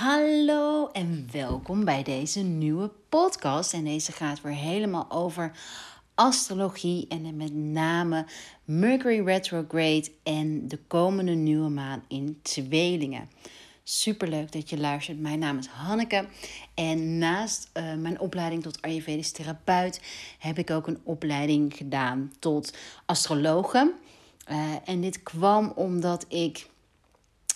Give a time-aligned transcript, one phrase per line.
[0.00, 3.72] Hallo en welkom bij deze nieuwe podcast.
[3.72, 5.52] En deze gaat weer helemaal over
[6.14, 8.26] astrologie en met name
[8.64, 13.28] Mercury retrograde en de komende nieuwe maan in tweelingen.
[13.82, 15.20] Superleuk dat je luistert.
[15.20, 16.28] Mijn naam is Hanneke
[16.74, 20.00] en naast uh, mijn opleiding tot Ayurvedisch therapeut
[20.38, 22.76] heb ik ook een opleiding gedaan tot
[23.06, 23.94] astrologe.
[24.50, 26.68] Uh, en dit kwam omdat ik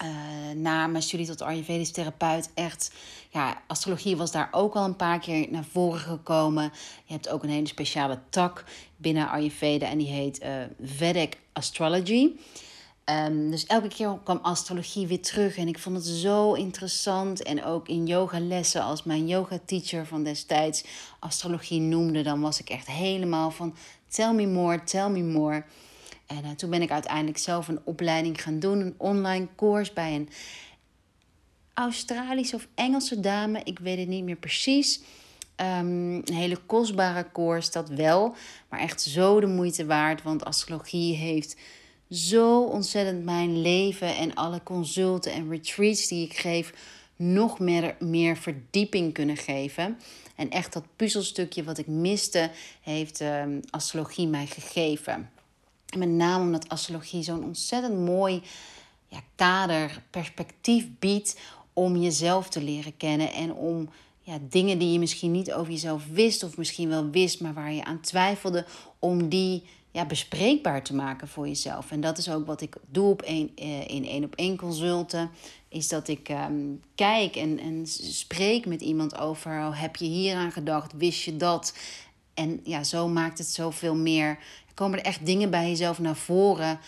[0.02, 2.92] uh, na mijn studie tot Ayurvedisch therapeut echt,
[3.30, 6.72] ja, astrologie was daar ook al een paar keer naar voren gekomen.
[7.04, 8.64] Je hebt ook een hele speciale tak
[8.96, 10.48] binnen Ayurveda en die heet uh,
[10.82, 12.30] Vedic Astrology.
[13.10, 17.42] Um, dus elke keer kwam astrologie weer terug en ik vond het zo interessant.
[17.42, 20.84] En ook in yogalessen, als mijn yoga teacher van destijds
[21.18, 23.74] astrologie noemde, dan was ik echt helemaal van
[24.08, 25.64] tell me more, tell me more.
[26.26, 30.14] En uh, toen ben ik uiteindelijk zelf een opleiding gaan doen, een online course bij
[30.14, 30.28] een
[31.74, 33.60] Australische of Engelse dame.
[33.64, 35.00] Ik weet het niet meer precies.
[35.56, 38.34] Um, een hele kostbare course, dat wel.
[38.68, 40.22] Maar echt zo de moeite waard.
[40.22, 41.56] Want astrologie heeft
[42.10, 46.72] zo ontzettend mijn leven en alle consulten en retreats die ik geef
[47.16, 49.98] nog meer, meer verdieping kunnen geven.
[50.36, 55.30] En echt dat puzzelstukje wat ik miste, heeft um, astrologie mij gegeven.
[55.96, 58.42] Met name omdat astrologie zo'n ontzettend mooi
[59.08, 61.38] ja, kader, perspectief biedt
[61.72, 63.88] om jezelf te leren kennen en om
[64.20, 67.72] ja, dingen die je misschien niet over jezelf wist of misschien wel wist, maar waar
[67.72, 68.66] je aan twijfelde,
[68.98, 71.90] om die ja, bespreekbaar te maken voor jezelf.
[71.90, 75.30] En dat is ook wat ik doe op een, eh, in één op één consulten.
[75.68, 79.50] Is dat ik um, kijk en, en spreek met iemand over.
[79.50, 80.92] Oh, heb je hier aan gedacht?
[80.92, 81.74] Wist je dat?
[82.34, 84.38] En ja, zo maakt het zoveel meer
[84.74, 86.78] komen er echt dingen bij jezelf naar voren.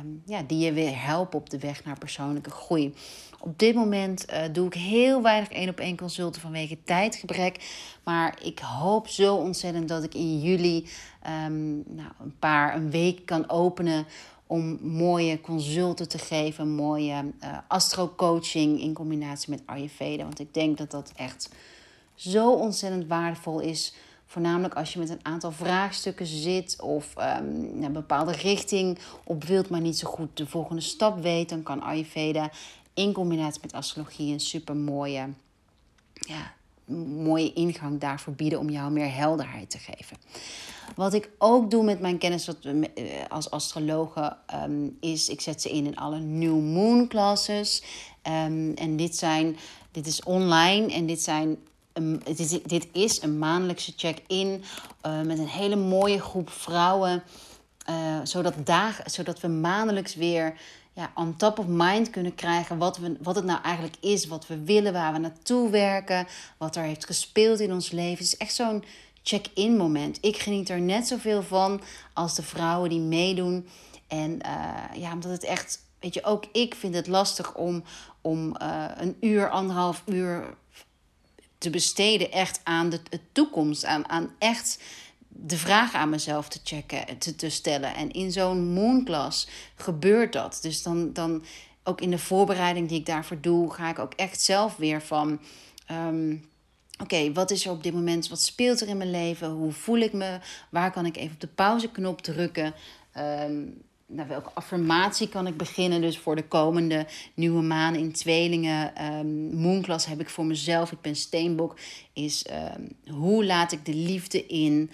[0.00, 2.94] Um, ja, die je weer helpen op de weg naar persoonlijke groei.
[3.40, 7.84] Op dit moment uh, doe ik heel weinig één op één consulten vanwege tijdgebrek.
[8.04, 10.88] Maar ik hoop zo ontzettend dat ik in juli
[11.46, 14.06] um, nou, een paar een week kan openen
[14.46, 20.22] om mooie consulten te geven, mooie uh, astro-coaching in combinatie met Ayurveda.
[20.22, 21.48] Want ik denk dat dat echt
[22.14, 23.94] zo ontzettend waardevol is
[24.26, 29.68] Voornamelijk als je met een aantal vraagstukken zit of um, een bepaalde richting op wilt,
[29.68, 32.50] maar niet zo goed de volgende stap weet, dan kan Ayurveda
[32.94, 35.28] in combinatie met astrologie een super mooie,
[36.12, 36.52] ja,
[37.06, 40.16] mooie ingang daarvoor bieden om jou meer helderheid te geven.
[40.96, 42.74] Wat ik ook doe met mijn kennis eh,
[43.28, 47.82] als astrologe um, is, ik zet ze in in alle New Moon classes.
[48.22, 49.56] Um, en dit zijn,
[49.90, 51.58] dit is online en dit zijn
[52.24, 54.64] dit, is, dit is een maandelijkse check-in
[55.06, 57.22] uh, met een hele mooie groep vrouwen.
[57.90, 60.54] Uh, zodat, dagen, zodat we maandelijks weer
[60.92, 64.46] ja, on top of mind kunnen krijgen wat, we, wat het nou eigenlijk is, wat
[64.46, 68.24] we willen, waar we naartoe werken, wat er heeft gespeeld in ons leven.
[68.24, 68.84] Het is echt zo'n
[69.22, 70.18] check-in moment.
[70.20, 71.80] Ik geniet er net zoveel van
[72.12, 73.68] als de vrouwen die meedoen.
[74.08, 77.84] En uh, ja, omdat het echt, weet je, ook ik vind het lastig om,
[78.20, 78.54] om
[78.96, 80.54] een uur, anderhalf uur
[81.64, 83.00] te besteden echt aan de,
[83.32, 84.82] toekomst, aan, aan echt
[85.28, 87.94] de vraag aan mezelf te checken, te, te stellen.
[87.94, 90.58] En in zo'n moonclass gebeurt dat.
[90.62, 91.44] Dus dan, dan
[91.84, 95.40] ook in de voorbereiding die ik daarvoor doe, ga ik ook echt zelf weer van.
[95.86, 96.36] Ehm,
[97.02, 98.28] oké, wat is er op dit moment?
[98.28, 99.50] Wat speelt er in mijn leven?
[99.50, 100.38] Hoe voel ik me?
[100.70, 102.74] Waar kan ik even op de pauzeknop drukken?
[103.18, 103.82] Um,
[104.14, 106.00] nou, welke affirmatie kan ik beginnen?
[106.00, 109.04] Dus voor de komende nieuwe maan in tweelingen.
[109.04, 110.92] Um, heb ik voor mezelf.
[110.92, 111.76] Ik ben steenbok.
[112.12, 114.90] Is um, hoe laat ik de liefde in?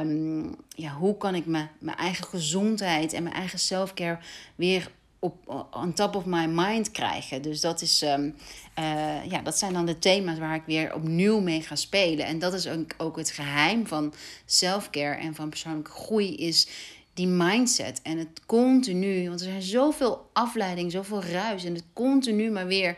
[0.00, 4.18] Um, ja, hoe kan ik me, mijn eigen gezondheid en mijn eigen selfcare
[4.54, 7.42] weer op on top of my mind krijgen?
[7.42, 11.62] Dus dat, is, uh, ja, dat zijn dan de thema's waar ik weer opnieuw mee
[11.62, 12.26] ga spelen.
[12.26, 16.36] En dat is ook, ook het geheim van selfcare en van persoonlijke groei.
[16.36, 16.68] Is
[17.16, 22.50] die mindset en het continu, want er zijn zoveel afleiding, zoveel ruis en het continu
[22.50, 22.96] maar weer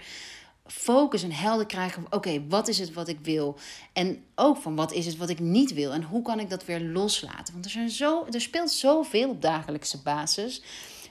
[0.67, 3.59] focus en helder krijgen oké, wat is het wat ik wil?
[3.93, 5.93] En ook van wat is het wat ik niet wil?
[5.93, 7.53] En hoe kan ik dat weer loslaten?
[7.53, 10.63] Want er, zijn zo, er speelt zoveel op dagelijkse basis.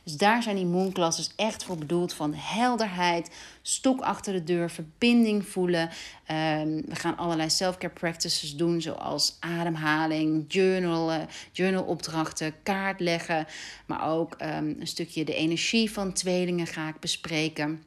[0.08, 3.30] Dus daar zijn die moonclasses echt voor bedoeld van helderheid,
[3.62, 5.82] stok achter de deur, verbinding voelen.
[5.82, 13.48] Um, we gaan allerlei self-care practices doen, zoals ademhaling, journalen, journalopdrachten, kaart leggen.
[13.86, 17.84] Maar ook um, een stukje de energie van tweelingen ga ik bespreken.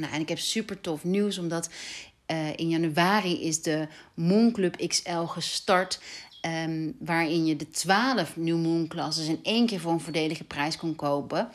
[0.00, 1.70] Nou, en ik heb super tof nieuws, omdat
[2.30, 6.00] uh, in januari is de Moonclub XL gestart.
[6.48, 10.76] Um, waarin je de 12 New Moon classes in één keer voor een voordelige prijs
[10.76, 11.48] kon kopen.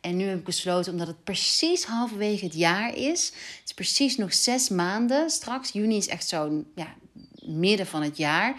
[0.00, 3.26] En nu heb ik besloten, omdat het precies halverwege het jaar is.
[3.26, 5.30] Het is precies nog zes maanden.
[5.30, 6.94] Straks, juni is echt zo'n ja,
[7.42, 8.56] midden van het jaar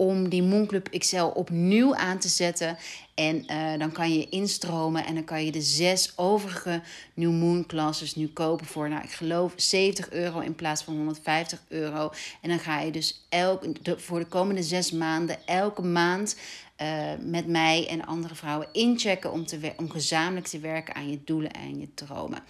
[0.00, 2.76] om die Moonclub XL opnieuw aan te zetten.
[3.14, 6.82] En uh, dan kan je instromen en dan kan je de zes overige
[7.14, 11.62] New Moon classes nu kopen voor, nou, ik geloof 70 euro in plaats van 150
[11.68, 12.10] euro.
[12.40, 16.36] En dan ga je dus elk, voor de komende zes maanden, elke maand
[16.82, 21.18] uh, met mij en andere vrouwen inchecken om, te, om gezamenlijk te werken aan je
[21.24, 22.42] doelen en je dromen.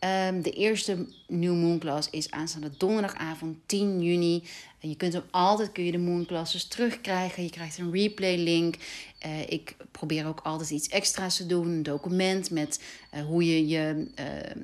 [0.00, 4.42] Um, de eerste New Moon Class is aanstaande donderdagavond 10 juni.
[4.78, 7.42] Je kunt hem altijd kun je de Moon Classes terugkrijgen.
[7.42, 8.74] Je krijgt een replay link.
[9.26, 11.66] Uh, ik probeer ook altijd iets extra's te doen.
[11.66, 12.82] Een document met
[13.14, 14.06] uh, hoe je je.
[14.20, 14.62] Uh,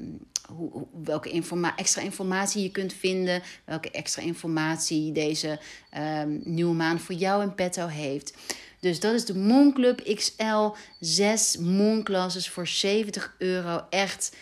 [0.56, 1.42] hoe, welke
[1.76, 3.42] extra informatie je kunt vinden.
[3.64, 5.60] Welke extra informatie deze
[5.98, 8.34] um, nieuwe maan voor jou in petto heeft.
[8.80, 10.70] Dus dat is de Moon Club XL.
[11.00, 13.84] 6 Moon Classes voor 70 euro.
[13.90, 14.36] Echt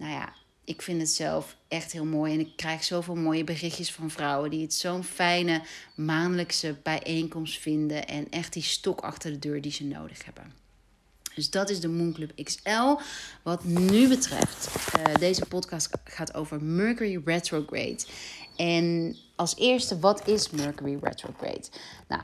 [0.00, 0.32] nou ja,
[0.64, 2.32] ik vind het zelf echt heel mooi.
[2.32, 5.62] En ik krijg zoveel mooie berichtjes van vrouwen die het zo'n fijne
[5.94, 8.06] maandelijkse bijeenkomst vinden.
[8.06, 10.52] En echt die stok achter de deur die ze nodig hebben.
[11.34, 12.96] Dus dat is de Moon Club XL.
[13.42, 18.04] Wat nu betreft, uh, deze podcast gaat over Mercury retrograde.
[18.56, 21.64] En als eerste, wat is Mercury retrograde?
[22.08, 22.22] Nou,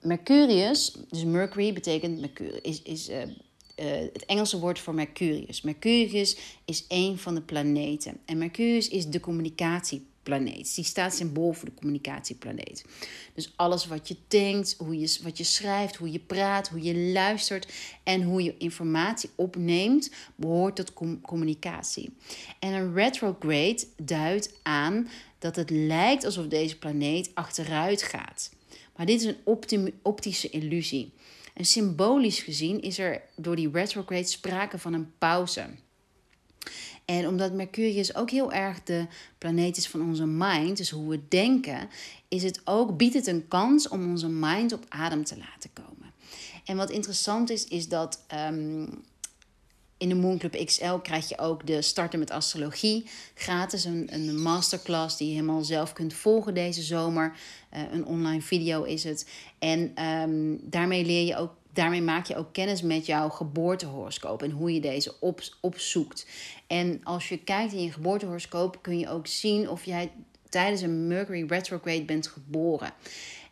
[0.00, 3.22] Mercurius, dus Mercury betekent Mercury, is, is uh,
[3.76, 5.62] uh, het Engelse woord voor Mercurius.
[5.62, 8.18] Mercurius is een van de planeten.
[8.24, 10.74] En Mercurius is de communicatieplaneet.
[10.74, 12.84] Die staat symbool voor de communicatieplaneet.
[13.34, 16.96] Dus alles wat je denkt, hoe je, wat je schrijft, hoe je praat, hoe je
[16.96, 17.72] luistert
[18.02, 20.92] en hoe je informatie opneemt, behoort tot
[21.22, 22.16] communicatie.
[22.58, 28.50] En een retrograde duidt aan dat het lijkt alsof deze planeet achteruit gaat.
[28.96, 29.34] Maar dit is
[29.70, 31.12] een optische illusie.
[31.54, 35.66] En symbolisch gezien is er door die retrograde sprake van een pauze.
[37.04, 39.06] En omdat Mercurius ook heel erg de
[39.38, 41.88] planeet is van onze mind, dus hoe we denken,
[42.28, 46.12] is het ook, biedt het een kans om onze mind op adem te laten komen.
[46.64, 49.04] En wat interessant is, is dat um,
[50.04, 53.06] in de Moon Club XL krijg je ook de starten met astrologie.
[53.34, 57.36] Gratis een, een masterclass die je helemaal zelf kunt volgen deze zomer.
[57.74, 59.28] Uh, een online video is het.
[59.58, 64.50] En um, daarmee leer je ook daarmee maak je ook kennis met jouw geboortehoroscoop en
[64.50, 66.26] hoe je deze op, opzoekt.
[66.66, 70.10] En als je kijkt in je geboortehoroscoop kun je ook zien of jij
[70.48, 72.92] tijdens een Mercury retrograde bent geboren.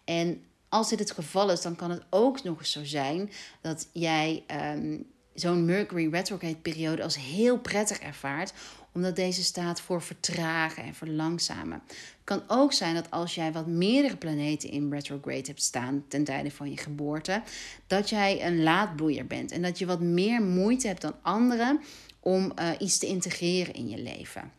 [0.05, 3.88] En als dit het geval is, dan kan het ook nog eens zo zijn dat
[3.93, 4.44] jij
[4.75, 8.52] um, zo'n Mercury retrograde periode als heel prettig ervaart,
[8.93, 11.82] omdat deze staat voor vertragen en verlangzamen.
[11.87, 16.25] Het kan ook zijn dat als jij wat meerdere planeten in retrograde hebt staan ten
[16.25, 17.43] tijde van je geboorte,
[17.87, 21.81] dat jij een laadbloeier bent en dat je wat meer moeite hebt dan anderen
[22.20, 24.52] om uh, iets te integreren in je leven.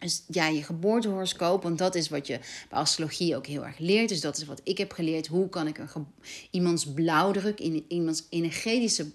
[0.00, 2.38] Dus ja, je geboortehoroscoop, want dat is wat je
[2.68, 4.08] bij astrologie ook heel erg leert.
[4.08, 5.26] Dus dat is wat ik heb geleerd.
[5.26, 6.06] Hoe kan ik een
[6.50, 9.06] iemands blauwdruk, in iemands energetische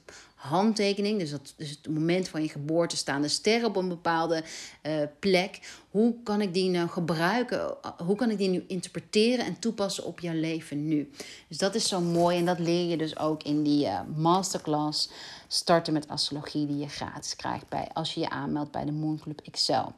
[0.46, 4.44] handtekening, dus, dat, dus het moment van je geboorte staan de sterren op een bepaalde
[4.84, 5.60] uh, plek.
[5.90, 7.78] Hoe kan ik die nou gebruiken?
[8.06, 11.12] Hoe kan ik die nu interpreteren en toepassen op jouw leven nu?
[11.48, 15.10] Dus dat is zo mooi en dat leer je dus ook in die uh, masterclass
[15.48, 19.20] starten met astrologie die je gratis krijgt bij, als je je aanmeldt bij de Moon
[19.20, 19.94] Club Excel.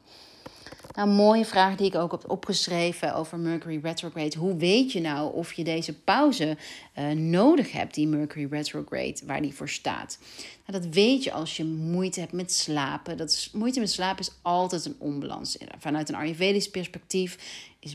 [0.98, 4.38] Nou, een mooie vraag die ik ook heb opgeschreven over Mercury retrograde.
[4.38, 6.56] Hoe weet je nou of je deze pauze
[6.98, 10.18] uh, nodig hebt, die Mercury retrograde, waar die voor staat?
[10.66, 13.16] Nou, dat weet je als je moeite hebt met slapen.
[13.16, 15.58] Dat is, moeite met slapen is altijd een onbalans.
[15.78, 17.38] Vanuit een Ayurvedisch perspectief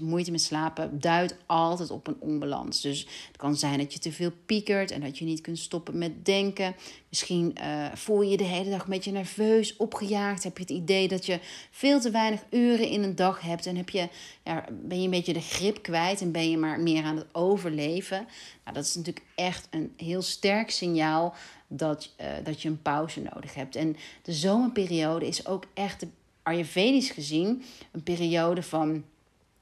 [0.01, 2.81] moeite met slapen duidt altijd op een onbalans.
[2.81, 5.97] Dus het kan zijn dat je te veel piekert en dat je niet kunt stoppen
[5.97, 6.75] met denken.
[7.09, 10.43] Misschien uh, voel je je de hele dag een beetje nerveus, opgejaagd.
[10.43, 11.39] Heb je het idee dat je
[11.71, 13.65] veel te weinig uren in een dag hebt.
[13.65, 14.09] En heb je,
[14.43, 17.25] ja, ben je een beetje de grip kwijt en ben je maar meer aan het
[17.31, 18.27] overleven.
[18.63, 21.35] Nou, dat is natuurlijk echt een heel sterk signaal
[21.67, 23.75] dat, uh, dat je een pauze nodig hebt.
[23.75, 26.05] En de zomerperiode is ook echt,
[26.43, 29.03] Ayurvedisch gezien, een periode van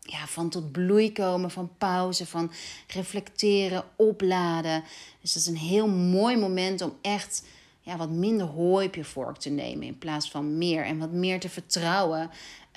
[0.02, 2.52] ja, van tot bloei komen, van pauze, van
[2.88, 4.84] reflecteren, opladen.
[5.22, 7.44] Dus dat is een heel mooi moment om echt
[7.82, 10.86] ja, wat minder hooi op je vork te nemen in plaats van meer.
[10.86, 12.30] En wat meer te vertrouwen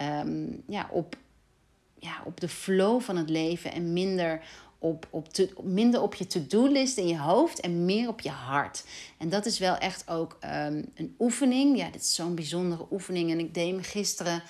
[0.02, 1.16] um, ja, op,
[1.99, 4.40] ja, op de flow van het leven en minder
[4.78, 8.85] op, op te, minder op je to-do-list in je hoofd en meer op je hart.
[9.19, 11.76] En dat is wel echt ook um, een oefening.
[11.76, 13.31] Ja, dit is zo'n bijzondere oefening.
[13.31, 14.43] En ik deed me gisteren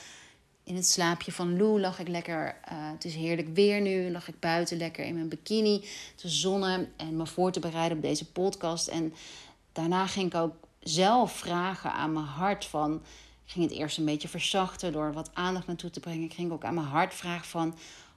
[0.64, 2.46] in het slaapje van Lou lag ik lekker.
[2.46, 4.10] Uh, het is heerlijk weer nu.
[4.10, 8.02] Lag ik buiten lekker in mijn bikini te zonnen en me voor te bereiden op
[8.02, 8.88] deze podcast.
[8.88, 9.14] En
[9.72, 13.02] daarna ging ik ook zelf vragen aan mijn hart van.
[13.44, 16.24] Ging het eerst een beetje verzachten door wat aandacht naartoe te brengen.
[16.24, 17.74] Ik ging ook aan mijn hart vragen van...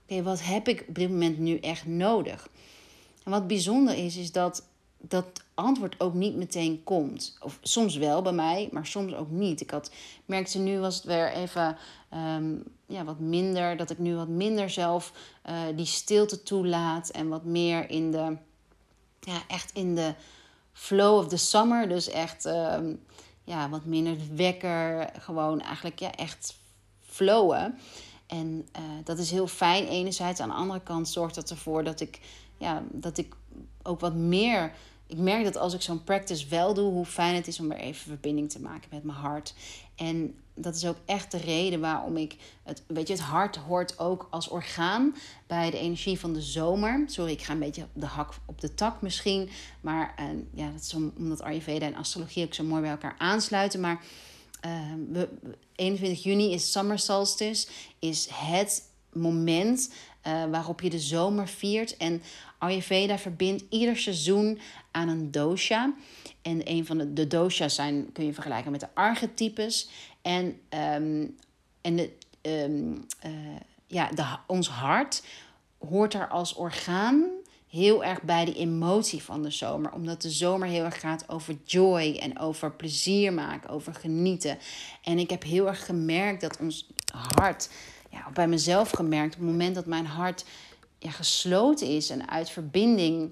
[0.10, 2.50] Oké, wat heb ik op dit moment nu echt nodig?
[3.24, 4.63] En wat bijzonder is, is dat
[5.00, 7.38] dat antwoord ook niet meteen komt.
[7.42, 9.62] Of soms wel bij mij, maar soms ook niet.
[9.62, 9.92] Ik had,
[10.25, 11.77] merkte nu was het weer even
[12.10, 13.78] ehm, ja, wat minder.
[13.78, 15.14] Dat ik nu wat minder zelf
[15.50, 17.10] uh, die stilte toelaat.
[17.10, 18.38] En wat meer in de,
[19.20, 20.14] ja, echt in de
[20.74, 21.90] flow of the summer.
[21.90, 22.94] Dus echt ehm,
[23.44, 25.10] ja, wat minder wekker.
[25.20, 26.56] Gewoon eigenlijk ja, echt
[27.00, 27.80] flowen.
[28.28, 30.40] En uh, dat is heel fijn enerzijds.
[30.40, 32.20] Aan de andere kant zorgt dat ervoor dat ik,
[32.58, 33.36] ja, dat ik
[33.84, 34.72] ook wat meer
[35.08, 37.78] ik merk dat als ik zo'n practice wel doe, hoe fijn het is om er
[37.78, 39.54] even verbinding te maken met mijn hart.
[39.96, 42.84] En dat is ook echt de reden waarom ik het.
[42.88, 45.16] Weet je, het hart hoort ook als orgaan
[45.48, 47.04] bij de energie van de zomer.
[47.06, 49.50] Sorry, ik ga een beetje op de hak op de tak misschien.
[49.82, 53.80] Maar uh, ja, dat is omdat Ayurveda en astrologie ook zo mooi bij elkaar aansluiten.
[53.80, 54.04] Maar
[54.66, 54.72] uh,
[55.12, 55.30] we,
[55.76, 57.68] 21 juni is summer solstice,
[58.00, 58.84] is het
[59.14, 59.94] moment
[60.28, 61.98] uh, waarop je de zomer viert.
[61.98, 62.22] En
[62.58, 64.60] Ayurveda verbindt ieder seizoen
[64.92, 65.94] aan een dosha.
[66.42, 69.90] En een van de, de dosha's zijn, kun je vergelijken met de archetypes.
[70.27, 71.36] En, um,
[71.81, 73.31] en de, um, uh,
[73.88, 75.24] ja, de, ons hart
[75.77, 77.29] hoort er als orgaan
[77.67, 79.91] heel erg bij de emotie van de zomer.
[79.91, 84.57] Omdat de zomer heel erg gaat over joy en over plezier maken, over genieten.
[85.03, 87.69] En ik heb heel erg gemerkt dat ons hart,
[88.10, 90.46] ja, bij mezelf gemerkt, op het moment dat mijn hart
[91.00, 93.31] ja, gesloten is en uit verbinding,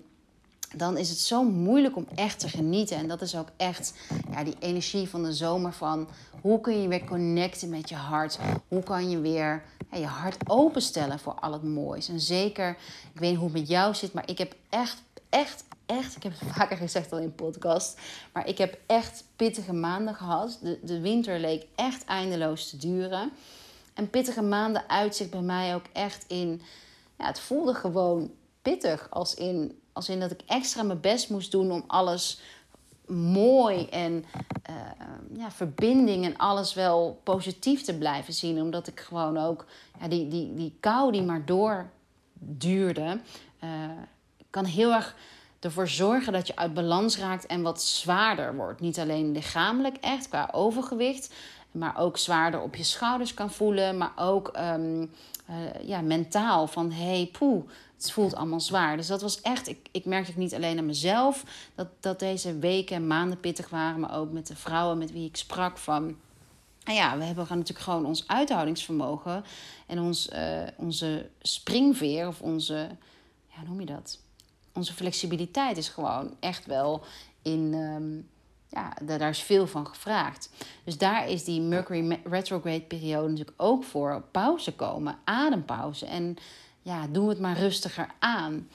[0.77, 2.97] dan is het zo moeilijk om echt te genieten.
[2.97, 3.93] En dat is ook echt
[4.31, 6.07] ja, die energie van de zomer van
[6.41, 8.39] hoe kun je weer connecten met je hart?
[8.67, 12.09] Hoe kan je weer je hart openstellen voor al het moois?
[12.09, 12.69] En zeker,
[13.13, 16.23] ik weet niet hoe het met jou zit, maar ik heb echt, echt, echt, ik
[16.23, 17.99] heb het vaker gezegd al in podcast,
[18.33, 20.59] maar ik heb echt pittige maanden gehad.
[20.61, 23.31] De, de winter leek echt eindeloos te duren.
[23.93, 26.61] En pittige maanden uitzicht bij mij ook echt in
[27.17, 29.07] ja, het voelde gewoon pittig.
[29.09, 32.39] Als in, als in dat ik extra mijn best moest doen om alles
[33.07, 34.25] mooi en
[34.69, 34.75] uh,
[35.37, 38.61] ja, verbinding en alles wel positief te blijven zien.
[38.61, 39.65] Omdat ik gewoon ook
[39.99, 43.19] ja, die, die, die kou die maar doorduurde,
[43.63, 43.69] uh,
[44.49, 45.15] kan heel erg
[45.59, 48.81] ervoor zorgen dat je uit balans raakt en wat zwaarder wordt.
[48.81, 51.33] Niet alleen lichamelijk echt qua overgewicht,
[51.71, 55.07] maar ook zwaarder op je schouders kan voelen, maar ook uh,
[55.81, 57.63] ja, mentaal van hey, poeh,
[57.97, 58.97] het voelt allemaal zwaar.
[58.97, 61.43] Dus dat was echt, ik, ik merkte het niet alleen aan mezelf,
[61.75, 65.27] dat, dat deze weken en maanden pittig waren, maar ook met de vrouwen met wie
[65.27, 66.15] ik sprak van.
[66.83, 69.43] Nou ja, we hebben natuurlijk gewoon ons uithoudingsvermogen
[69.87, 72.89] en ons, uh, onze springveer of onze,
[73.47, 74.19] ja, noem je dat?
[74.73, 77.03] Onze flexibiliteit is gewoon echt wel
[77.41, 78.27] in, um,
[78.69, 80.49] ja, daar is veel van gevraagd.
[80.83, 84.23] Dus daar is die Mercury retrograde periode natuurlijk ook voor.
[84.31, 86.05] Pauze komen, adempauze.
[86.05, 86.37] En
[86.85, 88.69] ja, doe het maar rustiger aan.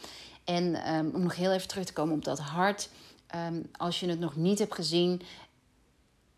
[0.45, 2.89] En um, om nog heel even terug te komen op dat hart.
[3.35, 5.23] Um, als je het nog niet hebt gezien,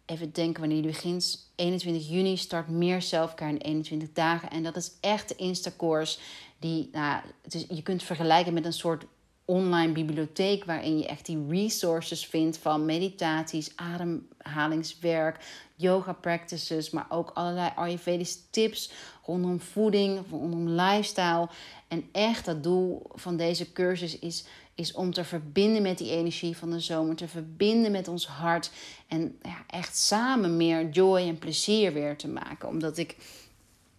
[0.04, 1.50] even denken wanneer je begint.
[1.54, 4.50] 21 juni start meer zelfcare in 21 dagen.
[4.50, 6.18] En dat is echt de Insta-course
[6.58, 9.04] die, nou, het is, je kunt vergelijken met een soort
[9.44, 15.44] online bibliotheek waarin je echt die resources vindt van meditaties, ademhalingswerk,
[15.76, 18.92] yoga practices, maar ook allerlei Ayurvedische tips
[19.24, 21.48] rondom voeding, rondom lifestyle.
[21.88, 24.44] En echt het doel van deze cursus is,
[24.74, 28.70] is om te verbinden met die energie van de zomer, te verbinden met ons hart
[29.08, 32.68] en ja, echt samen meer joy en plezier weer te maken.
[32.68, 33.16] Omdat ik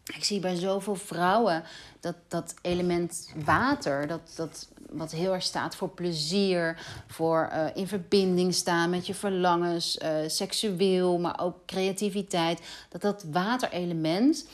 [0.03, 1.63] ik zie bij zoveel vrouwen
[1.99, 7.87] dat dat element water, dat, dat wat heel erg staat voor plezier, voor uh, in
[7.87, 14.47] verbinding staan met je verlangens, uh, seksueel, maar ook creativiteit, dat dat waterelement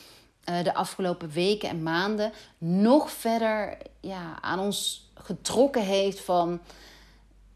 [0.49, 6.59] uh, de afgelopen weken en maanden nog verder ja, aan ons getrokken heeft van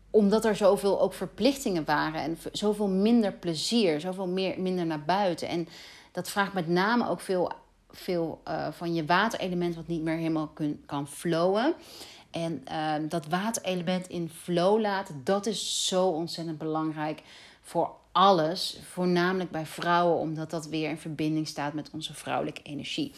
[0.09, 5.47] omdat er zoveel ook verplichtingen waren en zoveel minder plezier, zoveel meer, minder naar buiten.
[5.47, 5.67] En
[6.12, 7.51] dat vraagt met name ook veel
[7.93, 11.73] veel uh, van je waterelement wat niet meer helemaal kun, kan flowen.
[12.31, 17.21] En uh, dat waterelement in flow laten, dat is zo ontzettend belangrijk
[17.62, 18.77] voor alles.
[18.91, 23.12] Voornamelijk bij vrouwen, omdat dat weer in verbinding staat met onze vrouwelijke energie.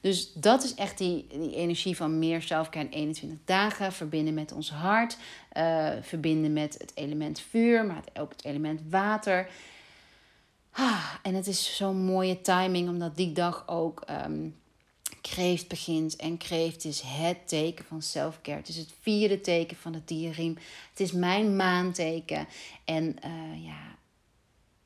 [0.00, 3.92] Dus dat is echt die, die energie van meer zelfkern 21 dagen.
[3.92, 5.16] Verbinden met ons hart.
[5.56, 9.48] Uh, verbinden met het element vuur, maar ook het element water.
[10.70, 14.56] Ah, en het is zo'n mooie timing, omdat die dag ook um,
[15.20, 16.16] kreeft begint.
[16.16, 18.58] En kreeft is het teken van selfcare.
[18.58, 20.56] Het is het vierde teken van het dierriem.
[20.90, 22.46] Het is mijn maanteken.
[22.84, 23.98] En uh, ja,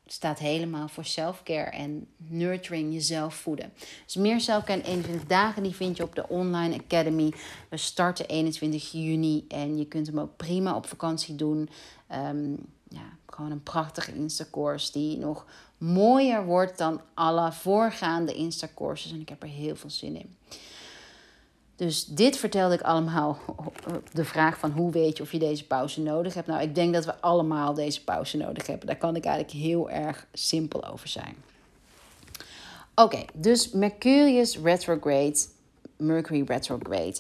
[0.07, 3.73] staat helemaal voor selfcare en nurturing, jezelf voeden.
[4.05, 7.33] Dus meer selfcare in 21 dagen, die vind je op de Online Academy.
[7.69, 11.69] We starten 21 juni en je kunt hem ook prima op vakantie doen.
[12.13, 12.57] Um,
[12.89, 15.47] ja, gewoon een prachtige Insta-course die nog
[15.93, 19.13] mooier wordt dan alle voorgaande Insta-courses.
[19.13, 20.37] En ik heb er heel veel zin in.
[21.77, 25.67] Dus dit vertelde ik allemaal op de vraag van hoe weet je of je deze
[25.67, 26.47] pauze nodig hebt.
[26.47, 28.87] Nou, ik denk dat we allemaal deze pauze nodig hebben.
[28.87, 31.37] Daar kan ik eigenlijk heel erg simpel over zijn.
[32.95, 35.39] Oké, dus Mercurius retrograde
[35.97, 37.17] Mercury retrograde.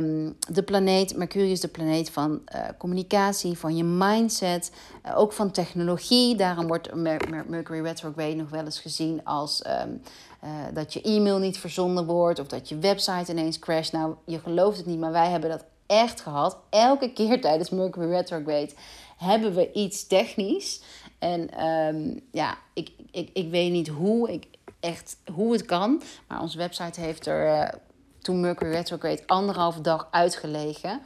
[0.00, 4.72] Um, de planeet, Mercurius, de planeet van uh, communicatie, van je mindset,
[5.06, 6.36] uh, ook van technologie.
[6.36, 10.02] Daarom wordt Mer Mercury retrograde nog wel eens gezien als um,
[10.44, 13.92] uh, dat je e-mail niet verzonden wordt of dat je website ineens crasht.
[13.92, 16.58] Nou, je gelooft het niet, maar wij hebben dat echt gehad.
[16.70, 18.70] Elke keer tijdens Mercury retrograde
[19.16, 20.82] hebben we iets technisch.
[21.18, 24.46] En um, ja, ik, ik, ik weet niet hoe, ik,
[24.80, 26.02] echt hoe het kan.
[26.28, 27.74] Maar onze website heeft er
[28.22, 31.00] toen Mercury retrograde anderhalve dag uitgelegen.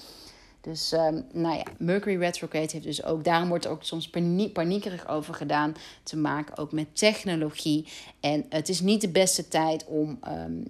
[0.61, 4.11] Dus um, nou ja, Mercury retrograde heeft dus ook, daarom wordt er ook soms
[4.53, 7.89] paniekerig over gedaan, te maken ook met technologie.
[8.21, 10.65] En het is niet de beste tijd om um,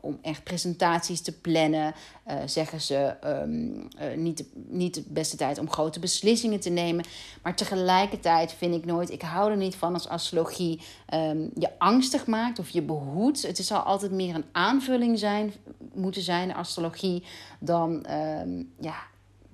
[0.00, 1.94] om echt presentaties te plannen,
[2.26, 6.70] uh, zeggen ze um, uh, niet, de, niet de beste tijd om grote beslissingen te
[6.70, 7.04] nemen.
[7.42, 10.80] Maar tegelijkertijd vind ik nooit, ik hou er niet van als astrologie
[11.14, 13.42] um, je angstig maakt of je behoedt.
[13.42, 15.52] Het zal altijd meer een aanvulling zijn,
[15.94, 17.24] moeten zijn, astrologie,
[17.60, 18.96] dan um, ja,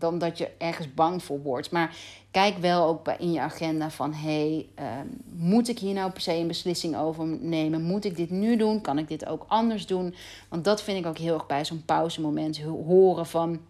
[0.00, 1.71] dan dat je ergens bang voor wordt.
[1.71, 1.97] Maar
[2.30, 4.14] kijk wel ook in je agenda van...
[4.14, 4.87] hey, uh,
[5.33, 7.83] moet ik hier nou per se een beslissing over nemen?
[7.83, 8.80] Moet ik dit nu doen?
[8.80, 10.14] Kan ik dit ook anders doen?
[10.49, 13.61] Want dat vind ik ook heel erg bij zo'n pauzemoment horen van...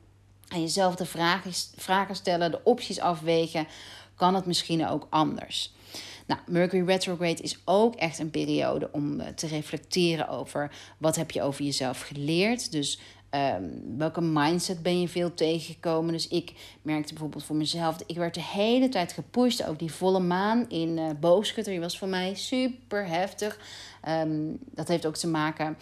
[0.49, 3.67] en jezelf de vragen, vragen stellen, de opties afwegen.
[4.15, 5.73] Kan het misschien ook anders?
[6.31, 11.31] Nou, Mercury retrograde is ook echt een periode om uh, te reflecteren over wat heb
[11.31, 12.73] je over jezelf geleerd.
[12.73, 13.01] Dus
[13.35, 16.13] Um, welke mindset ben je veel tegengekomen?
[16.13, 16.53] Dus ik
[16.83, 19.67] merkte bijvoorbeeld voor mezelf, ik werd de hele tijd gepusht.
[19.67, 23.59] Ook die volle maan in uh, Boogschutter, die was voor mij super heftig.
[24.09, 25.77] Um, dat heeft ook te maken,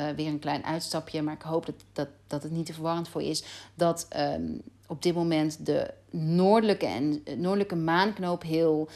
[0.00, 3.08] uh, weer een klein uitstapje, maar ik hoop dat, dat, dat het niet te verwarrend
[3.08, 3.44] voor is.
[3.74, 8.88] Dat um, op dit moment de noordelijke en noordelijke maanknoop heel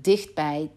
[0.00, 0.70] dicht bij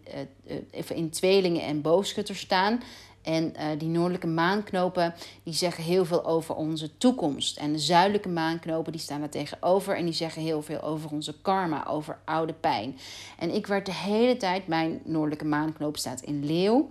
[0.70, 2.80] even in tweelingen en boogschutter staan.
[3.26, 7.56] En uh, die noordelijke maanknopen die zeggen heel veel over onze toekomst.
[7.56, 11.34] En de zuidelijke maanknopen die staan er tegenover en die zeggen heel veel over onze
[11.42, 12.98] karma, over oude pijn.
[13.38, 16.90] En ik werd de hele tijd, mijn noordelijke maanknoop staat in leeuw.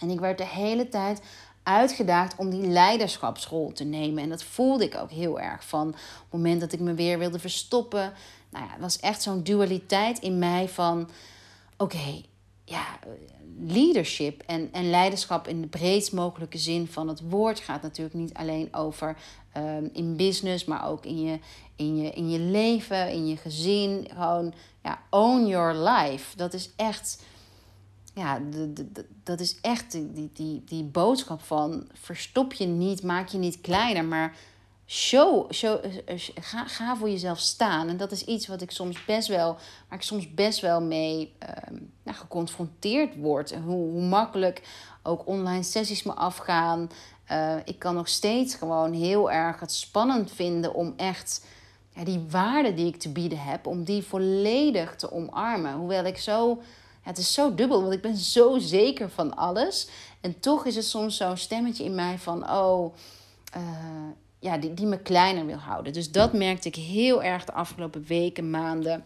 [0.00, 1.20] En ik werd de hele tijd
[1.62, 4.22] uitgedaagd om die leiderschapsrol te nemen.
[4.22, 5.96] En dat voelde ik ook heel erg van het
[6.30, 8.12] moment dat ik me weer wilde verstoppen.
[8.50, 11.08] Nou ja, het was echt zo'n dualiteit in mij van...
[11.76, 12.22] Oké,
[12.64, 12.98] ja,
[13.58, 18.34] leadership en, en leiderschap in de breedst mogelijke zin van het woord gaat natuurlijk niet
[18.34, 19.16] alleen over
[19.56, 21.38] um, in business, maar ook in je,
[21.76, 24.08] in, je, in je leven, in je gezin.
[24.12, 26.36] Gewoon, ja, own your life.
[26.36, 27.22] Dat is echt,
[28.14, 28.40] ja,
[29.22, 34.04] dat is echt die, die, die boodschap van verstop je niet, maak je niet kleiner,
[34.04, 34.36] maar
[34.86, 37.88] show, show eh, eh, ga, ga voor jezelf staan.
[37.88, 39.56] En dat is iets wat ik soms best wel,
[39.88, 43.54] waar ik soms best wel mee uh, nou, geconfronteerd word.
[43.54, 44.62] Hoe, hoe makkelijk
[45.02, 46.90] ook online sessies me afgaan.
[47.32, 51.44] Uh, ik kan nog steeds gewoon heel erg het spannend vinden om echt
[51.94, 55.74] ja, die waarde die ik te bieden heb, om die volledig te omarmen.
[55.74, 56.62] Hoewel ik zo,
[57.02, 59.88] het is zo dubbel, want ik ben zo zeker van alles.
[60.20, 62.94] En toch is het soms zo'n stemmetje in mij van, oh,
[64.44, 65.92] ja, die, die me kleiner wil houden.
[65.92, 69.04] Dus dat merkte ik heel erg de afgelopen weken, maanden.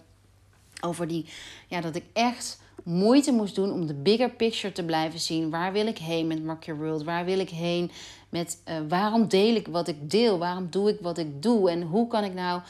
[0.80, 1.26] Over die,
[1.68, 5.50] ja, dat ik echt moeite moest doen om de bigger picture te blijven zien.
[5.50, 7.04] Waar wil ik heen met Mark Your World?
[7.04, 7.90] Waar wil ik heen
[8.28, 10.38] met uh, waarom deel ik wat ik deel?
[10.38, 11.70] Waarom doe ik wat ik doe?
[11.70, 12.60] En hoe kan ik nou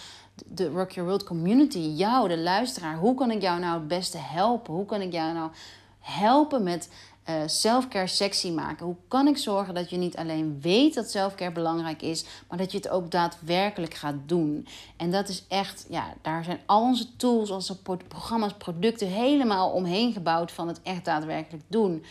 [0.46, 4.18] de Rock Your World community, jou, de luisteraar, hoe kan ik jou nou het beste
[4.18, 4.74] helpen?
[4.74, 5.50] Hoe kan ik jou nou
[6.00, 6.90] helpen met
[7.28, 8.86] uh, selfcare sexy maken?
[8.86, 12.72] Hoe kan ik zorgen dat je niet alleen weet dat selfcare belangrijk is, maar dat
[12.72, 14.66] je het ook daadwerkelijk gaat doen?
[14.96, 20.12] En dat is echt, ja, daar zijn al onze tools, onze programma's, producten helemaal omheen
[20.12, 22.04] gebouwd van het echt daadwerkelijk doen.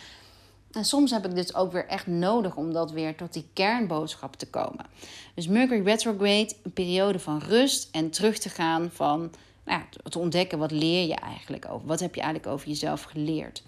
[0.71, 4.35] En soms heb ik dus ook weer echt nodig om dat weer tot die kernboodschap
[4.35, 4.85] te komen.
[5.33, 9.31] Dus Mercury retrograde, een periode van rust en terug te gaan van
[9.65, 11.87] nou te ontdekken wat leer je eigenlijk over.
[11.87, 13.63] Wat heb je eigenlijk over jezelf geleerd?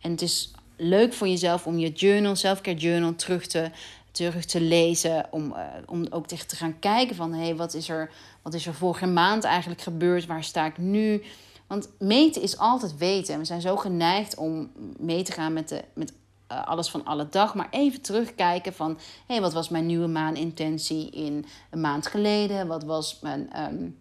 [0.00, 3.70] En het is leuk voor jezelf om je journal, selfcare journal, terug te,
[4.10, 5.26] terug te lezen.
[5.30, 8.10] Om, uh, om ook te gaan kijken van, hé, hey, wat, is er,
[8.42, 10.26] wat is er vorige maand eigenlijk gebeurd?
[10.26, 11.22] Waar sta ik nu?
[11.66, 13.34] Want meten is altijd weten.
[13.34, 16.12] En we zijn zo geneigd om mee te gaan met, de, met
[16.52, 17.54] uh, alles van alle dag.
[17.54, 18.90] Maar even terugkijken van...
[19.26, 22.66] hé, hey, wat was mijn nieuwe maanintentie in een maand geleden?
[22.66, 23.50] Wat was mijn...
[23.72, 23.96] Um,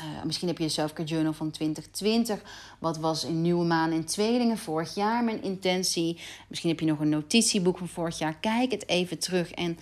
[0.00, 2.40] uh, misschien heb je de Selfcare Journal van 2020.
[2.78, 6.18] Wat was in nieuwe maan in tweelingen vorig jaar mijn intentie?
[6.48, 8.36] Misschien heb je nog een notitieboek van vorig jaar.
[8.36, 9.78] Kijk het even terug en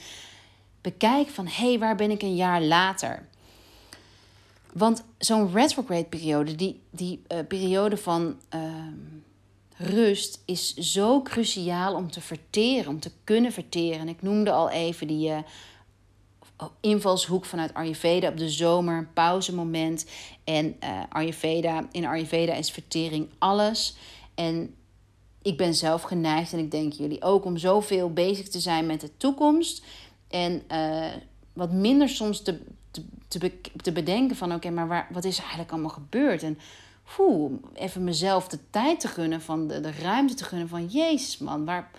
[0.81, 1.47] bekijk van...
[1.47, 3.27] hé, hey, waar ben ik een jaar later?
[4.73, 8.37] Want zo'n retrograde periode, die, die uh, periode van...
[8.55, 8.61] Uh,
[9.79, 14.01] rust is zo cruciaal om te verteren, om te kunnen verteren.
[14.01, 15.39] En ik noemde al even die uh,
[16.81, 20.07] invalshoek vanuit Ayurveda op de zomer, een pauzemoment.
[20.45, 23.97] En uh, Ayurveda, in Ayurveda is vertering alles.
[24.35, 24.75] En
[25.43, 29.01] ik ben zelf geneigd, en ik denk jullie ook, om zoveel bezig te zijn met
[29.01, 29.85] de toekomst.
[30.29, 31.07] En uh,
[31.53, 32.61] wat minder soms te,
[33.29, 36.43] te, te, bedenken van, oké, maar waar, wat is eigenlijk allemaal gebeurd?
[36.43, 36.59] En
[37.19, 41.39] Oeh, even mezelf de tijd te gunnen, van de, de ruimte te gunnen van Jezus
[41.39, 41.91] man, waar,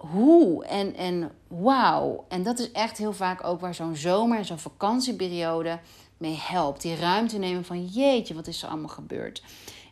[0.00, 2.24] hoe en, en wauw.
[2.28, 5.78] En dat is echt heel vaak ook waar zo'n zomer en zo'n vakantieperiode
[6.16, 6.82] mee helpt.
[6.82, 9.42] Die ruimte nemen van jeetje, wat is er allemaal gebeurd?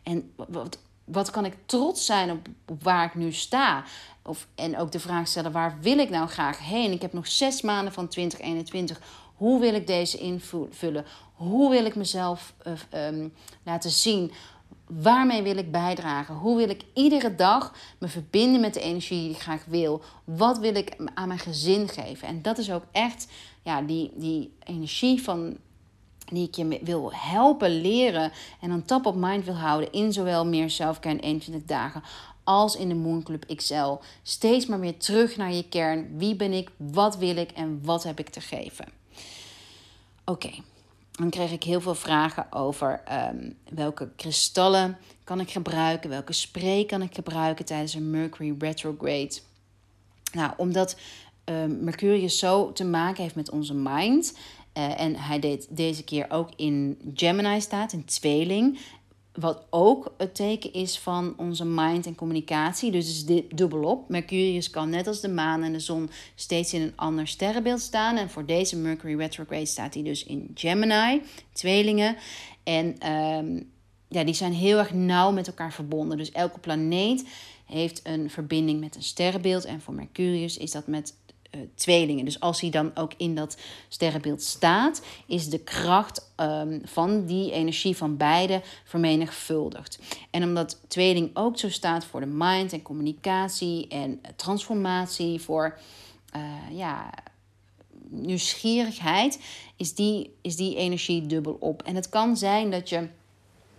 [0.03, 2.47] En wat, wat kan ik trots zijn op,
[2.81, 3.83] waar ik nu sta?
[4.23, 6.91] Of, en ook de vraag stellen, waar wil ik nou graag heen?
[6.91, 9.01] Ik heb nog zes maanden van 2021.
[9.35, 11.05] Hoe wil ik deze invullen?
[11.33, 12.53] Hoe wil ik mezelf
[12.93, 13.25] uh,
[13.63, 14.31] laten zien?
[14.89, 16.35] Waarmee wil ik bijdragen?
[16.35, 20.01] Hoe wil ik iedere dag me verbinden met de energie die ik graag wil?
[20.23, 22.27] Wat wil ik aan mijn gezin geven?
[22.27, 23.27] En dat is ook echt
[23.63, 25.57] ja, die, die energie van
[26.25, 30.45] die ik je wil helpen leren en aan top of mind wil houden in zowel
[30.45, 32.03] meer zelfcare in 21 dagen
[32.43, 33.93] als in de Moon Club XL.
[34.23, 36.17] Steeds maar weer terug naar je kern.
[36.17, 36.69] Wie ben ik?
[36.77, 37.51] Wat wil ik?
[37.51, 38.85] En wat heb ik te geven?
[40.25, 40.51] Oké,
[41.19, 43.01] dan kreeg ik heel veel vragen over
[43.31, 49.39] um, welke kristallen kan ik gebruiken, welke spray kan ik gebruiken tijdens een Mercury retrograde.
[50.31, 50.97] Nou, omdat
[51.45, 54.37] um, Mercurius zo te maken heeft met onze mind.
[54.77, 58.79] Uh, en hij deed deze keer ook in Gemini staat, in tweeling.
[59.39, 62.91] Wat ook het teken is van onze mind en communicatie.
[62.91, 64.09] Dus is dit dubbelop.
[64.09, 68.17] Mercurius kan net als de maan en de zon steeds in een ander sterrenbeeld staan.
[68.17, 71.21] En voor deze Mercury retrograde staat hij dus in Gemini,
[71.53, 72.15] tweelingen.
[72.63, 73.71] En um,
[74.07, 76.17] ja, die zijn heel erg nauw met elkaar verbonden.
[76.17, 77.27] Dus elke planeet
[77.65, 79.65] heeft een verbinding met een sterrenbeeld.
[79.65, 81.13] En voor Mercurius is dat met
[81.51, 82.25] uh, tweelingen.
[82.25, 83.57] Dus als hij dan ook in dat
[83.87, 89.99] sterrenbeeld staat, is de kracht um, van die energie van beide vermenigvuldigd.
[90.29, 95.79] En omdat tweeling ook zo staat voor de mind en communicatie en transformatie, voor
[96.35, 97.13] uh, ja,
[98.09, 99.39] nieuwsgierigheid,
[99.75, 101.83] is die, is die energie dubbel op.
[101.83, 103.07] En het kan zijn dat je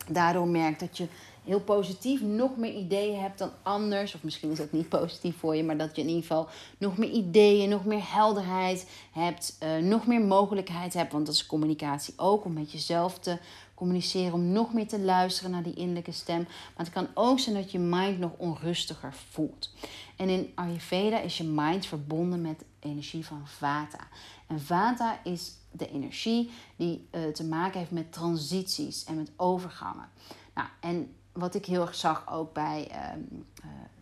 [0.09, 1.07] daardoor merkt dat je
[1.45, 4.15] heel positief nog meer ideeën hebt dan anders.
[4.15, 6.49] Of misschien is dat niet positief voor je, maar dat je in ieder geval
[6.79, 11.13] nog meer ideeën, nog meer helderheid hebt, uh, nog meer mogelijkheid hebt.
[11.13, 13.39] Want dat is communicatie ook, om met jezelf te
[13.75, 16.43] communiceren, om nog meer te luisteren naar die innerlijke stem.
[16.43, 19.75] Maar het kan ook zijn dat je mind nog onrustiger voelt.
[20.17, 24.09] En in Ayurveda is je mind verbonden met energie van Vata.
[24.47, 30.09] En Vata is de energie die uh, te maken heeft met transities en met overgangen.
[30.55, 33.47] Nou, en wat ik heel erg zag ook bij um,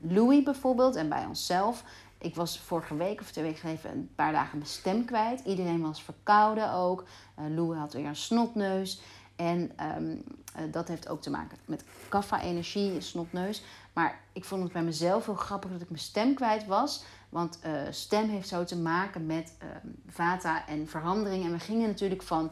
[0.00, 1.84] Louis bijvoorbeeld en bij onszelf.
[2.18, 5.40] Ik was vorige week of twee weken geleden een paar dagen mijn stem kwijt.
[5.44, 7.04] Iedereen was verkouden ook.
[7.38, 9.00] Uh, Louis had weer een snotneus.
[9.36, 10.24] En um,
[10.56, 13.62] uh, dat heeft ook te maken met kaffa-energie, snotneus.
[13.92, 17.04] Maar ik vond het bij mezelf heel grappig dat ik mijn stem kwijt was.
[17.28, 17.58] Want
[17.90, 19.68] stem heeft zo te maken met uh,
[20.08, 21.44] vata en verandering.
[21.44, 22.50] En we gingen natuurlijk van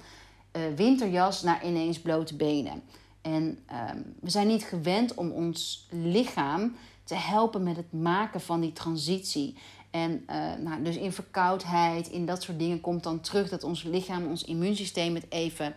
[0.77, 2.83] winterjas naar ineens blote benen.
[3.27, 3.59] En
[3.93, 8.73] um, we zijn niet gewend om ons lichaam te helpen met het maken van die
[8.73, 9.57] transitie.
[9.91, 13.83] En uh, nou, dus in verkoudheid, in dat soort dingen komt dan terug dat ons
[13.83, 15.77] lichaam, ons immuunsysteem het even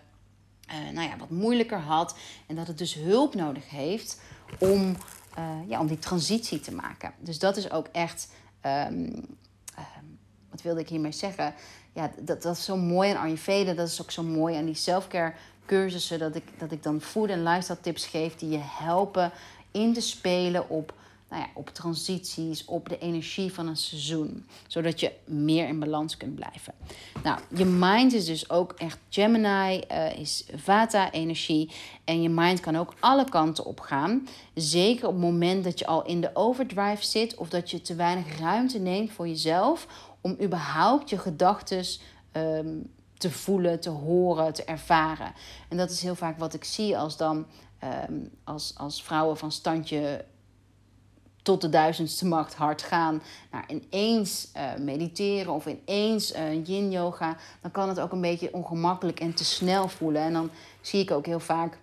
[0.69, 2.17] uh, nou ja, wat moeilijker had.
[2.47, 4.21] En dat het dus hulp nodig heeft
[4.59, 4.95] om,
[5.37, 7.13] uh, ja, om die transitie te maken.
[7.19, 8.31] Dus dat is ook echt,
[8.65, 9.37] um,
[10.49, 11.53] wat wilde ik hiermee zeggen?
[11.93, 13.73] Ja, dat, dat is zo mooi aan Ayurveda.
[13.73, 15.33] Dat is ook zo mooi aan die selfcare
[15.69, 19.31] cursussen dat ik, dat ik dan food en lifestyle tips geef die je helpen
[19.71, 20.93] in te spelen op
[21.29, 24.45] nou ja, op transities, op de energie van een seizoen.
[24.67, 26.73] Zodat je meer in balans kunt blijven.
[27.23, 31.71] Nou, je mind is dus ook echt Gemini, uh, is Vata-energie.
[32.03, 34.27] En je mind kan ook alle kanten op gaan.
[34.53, 37.95] Zeker op het moment dat je al in de overdrive zit of dat je te
[37.95, 39.87] weinig ruimte neemt voor jezelf
[40.21, 41.83] om überhaupt je gedachten
[42.31, 42.75] ehm,
[43.19, 45.33] te voelen, te horen, te ervaren.
[45.69, 47.45] En dat is heel vaak wat ik zie als dan
[47.79, 50.25] ehm, als, als vrouwen van standje
[51.41, 57.37] tot de duizendste macht hard gaan, naar ineens uh, mediteren of ineens uh, yin yoga,
[57.61, 60.21] dan kan het ook een beetje ongemakkelijk en te snel voelen.
[60.21, 60.49] En dan
[60.81, 61.77] zie ik ook heel vaak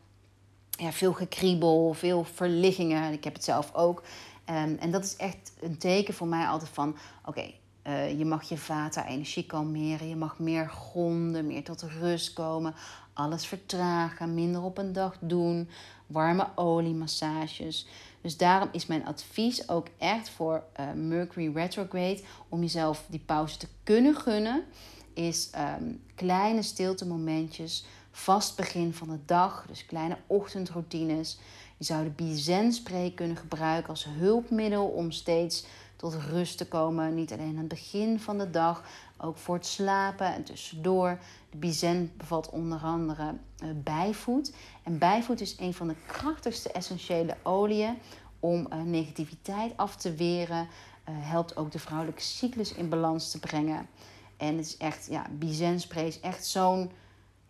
[0.71, 3.13] ja, veel gekriebel, veel verliggingen.
[3.13, 4.03] Ik heb het zelf ook.
[4.51, 7.53] Um, en dat is echt een teken voor mij altijd van: oké,
[7.87, 10.09] uh, je mag je vata-energie kalmeren.
[10.09, 12.75] Je mag meer gronden, meer tot rust komen.
[13.13, 15.69] Alles vertragen, minder op een dag doen.
[16.07, 17.87] Warme oliemassages.
[18.21, 23.57] Dus daarom is mijn advies ook echt voor uh, Mercury retrograde om jezelf die pauze
[23.57, 24.65] te kunnen gunnen,
[25.15, 31.39] is um, kleine stilte momentjes, vast begin van de dag, dus kleine ochtendroutines.
[31.77, 35.67] Je zou de Bizen-spray kunnen gebruiken als hulpmiddel om steeds
[35.97, 37.15] tot rust te komen.
[37.15, 38.85] Niet alleen aan het begin van de dag,
[39.19, 41.19] ook voor het slapen en tussendoor.
[41.51, 44.53] De Bizen bevat onder andere uh, bijvoed.
[44.83, 47.99] En bijvoed is een van de krachtigste essentiële oliën
[48.41, 50.69] om uh, negativiteit af te weren.
[51.09, 53.89] Uh, helpt ook de vrouwelijke cyclus in balans te brengen.
[54.37, 56.91] En het is echt, ja, Bizen spray is echt zo'n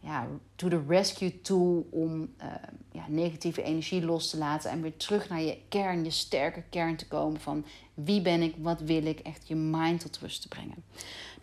[0.01, 2.47] ja, to the rescue tool om uh,
[2.93, 6.97] ja, negatieve energie los te laten en weer terug naar je kern, je sterke kern
[6.97, 10.49] te komen van wie ben ik, wat wil ik, echt je mind tot rust te
[10.49, 10.85] brengen.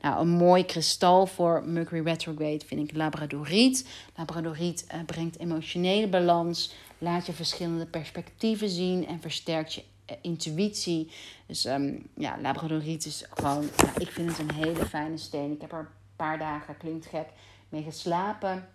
[0.02, 3.90] Nou, een mooi kristal voor Mercury retrograde vind ik Labradoriet.
[4.16, 11.12] Labradoriet uh, brengt emotionele balans, laat je verschillende perspectieven zien en versterkt je uh, intuïtie.
[11.46, 13.64] Dus um, ja, Labradoriet is gewoon,
[13.98, 15.52] ik vind het een hele fijne steen.
[15.52, 15.86] Ik heb er een
[16.16, 17.28] paar dagen, klinkt gek,
[17.74, 18.68] mee geslapen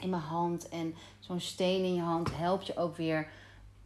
[0.00, 0.68] in mijn hand.
[0.68, 3.28] En zo'n steen in je hand helpt je ook weer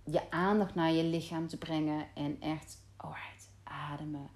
[0.05, 2.07] je aandacht naar je lichaam te brengen.
[2.15, 4.29] En echt, alright, ademen,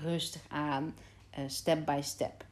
[0.00, 0.94] rustig aan,
[1.38, 2.44] uh, step by step.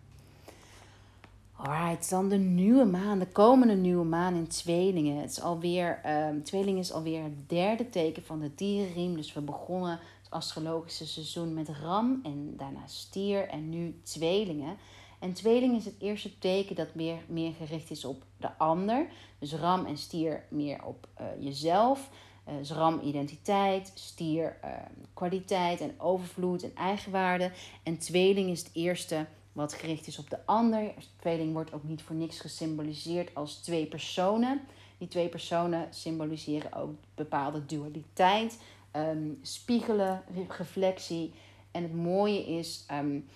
[1.57, 5.21] Alright, dan de nieuwe maan, de komende nieuwe maan in tweelingen.
[5.21, 9.17] Het is alweer, um, tweelingen is alweer het derde teken van de dierenriem.
[9.17, 9.91] Dus we begonnen
[10.23, 14.77] het astrologische seizoen met ram en daarna stier en nu tweelingen.
[15.23, 19.07] En tweeling is het eerste teken dat meer, meer gericht is op de ander.
[19.39, 22.11] Dus ram en stier meer op uh, jezelf.
[22.49, 24.71] Uh, dus ram identiteit, stier uh,
[25.15, 27.51] kwaliteit en overvloed en eigenwaarde.
[27.83, 30.95] En tweeling is het eerste wat gericht is op de ander.
[31.17, 34.61] Tweeling wordt ook niet voor niks gesymboliseerd als twee personen.
[34.99, 38.59] Die twee personen symboliseren ook bepaalde dualiteit,
[38.97, 41.33] um, spiegelen, reflectie.
[41.71, 43.27] En het mooie is, um,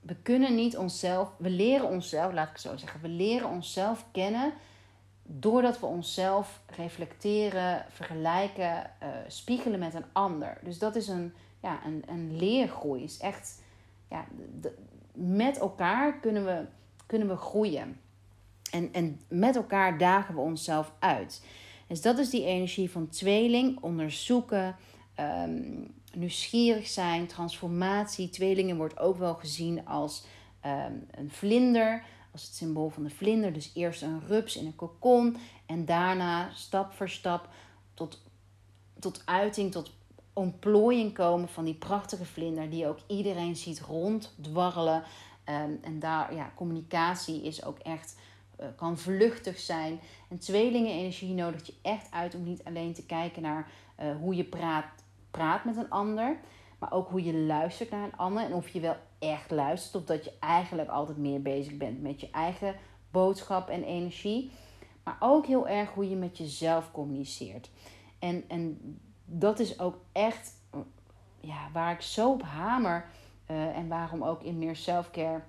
[0.00, 4.52] we kunnen niet onszelf, we leren onszelf, laat ik zo zeggen, we leren onszelf kennen
[5.22, 10.58] doordat we onszelf reflecteren, vergelijken, uh, spiegelen met een ander.
[10.62, 11.32] Dus dat is een,
[11.62, 13.02] ja, een, een leergroei.
[13.02, 13.62] Is echt,
[14.08, 14.24] ja,
[15.12, 16.64] met elkaar kunnen we,
[17.06, 18.00] kunnen we groeien.
[18.70, 21.42] En, en met elkaar dagen we onszelf uit.
[21.86, 24.76] Dus dat is die energie van tweeling, onderzoeken,
[25.20, 28.30] um, nieuwsgierig zijn, transformatie.
[28.30, 30.24] Tweelingen wordt ook wel gezien als
[30.66, 33.52] um, een vlinder, als het symbool van de vlinder.
[33.52, 37.48] Dus eerst een rups in een kokon en daarna stap voor stap
[37.94, 38.22] tot,
[38.98, 39.92] tot uiting, tot
[40.32, 45.02] ontplooiing komen van die prachtige vlinder die ook iedereen ziet ronddwarrelen.
[45.44, 48.16] Um, en daar, ja, communicatie is ook echt,
[48.60, 50.00] uh, kan vluchtig zijn.
[50.28, 53.70] En tweelingen-energie nodigt je echt uit om niet alleen te kijken naar
[54.00, 54.84] uh, hoe je praat
[55.30, 56.36] praat met een ander.
[56.78, 58.44] Maar ook hoe je luistert naar een ander.
[58.44, 59.94] En of je wel echt luistert.
[59.94, 62.74] Of dat je eigenlijk altijd meer bezig bent met je eigen
[63.10, 64.50] boodschap en energie.
[65.04, 67.70] Maar ook heel erg hoe je met jezelf communiceert.
[68.18, 70.52] En, en dat is ook echt
[71.40, 73.06] ja, waar ik zo op hamer.
[73.50, 75.42] Uh, en waarom ook in meer selfcare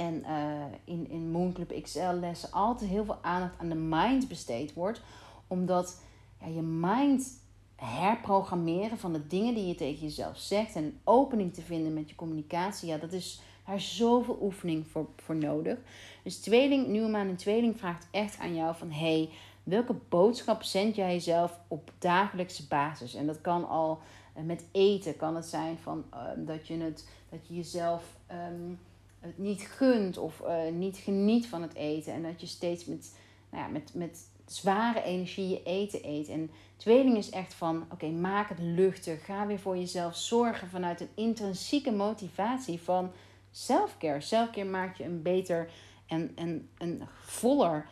[0.00, 4.72] en uh, in, in Moonclub XL lessen altijd heel veel aandacht aan de mind besteed
[4.72, 5.02] wordt.
[5.46, 6.02] Omdat
[6.40, 7.39] ja, je mind
[7.80, 12.14] herprogrammeren van de dingen die je tegen jezelf zegt en opening te vinden met je
[12.14, 15.78] communicatie, ja, dat is daar zoveel oefening voor, voor nodig.
[16.22, 19.28] Dus tweeling, nieuwe maan en tweeling vraagt echt aan jou van hey,
[19.62, 23.14] welke boodschap zend jij jezelf op dagelijkse basis?
[23.14, 23.98] En dat kan al
[24.36, 28.16] uh, met eten, kan het zijn van uh, dat je het, dat je jezelf
[28.52, 28.78] um,
[29.20, 33.16] het niet gunt of uh, niet geniet van het eten en dat je steeds met,
[33.50, 36.28] nou ja, met, met zware energie je eten eet.
[36.28, 39.24] En tweeling is echt van, oké, maak het luchtig.
[39.24, 43.10] Ga weer voor jezelf zorgen vanuit een intrinsieke motivatie van
[43.50, 44.20] selfcare.
[44.20, 45.70] Selfcare maakt je een beter
[46.06, 47.86] en, en een voller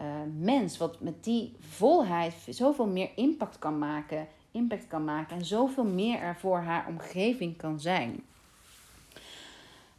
[0.00, 0.06] uh,
[0.38, 0.76] mens.
[0.76, 4.26] Wat met die volheid zoveel meer impact kan maken.
[4.50, 8.22] Impact kan maken en zoveel meer er voor haar omgeving kan zijn.